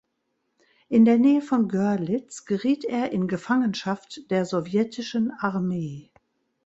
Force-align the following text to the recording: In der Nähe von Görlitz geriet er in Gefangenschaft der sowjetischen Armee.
In 0.89 1.05
der 1.05 1.19
Nähe 1.19 1.43
von 1.43 1.67
Görlitz 1.67 2.45
geriet 2.45 2.85
er 2.85 3.11
in 3.11 3.27
Gefangenschaft 3.27 4.31
der 4.31 4.45
sowjetischen 4.45 5.29
Armee. 5.29 6.09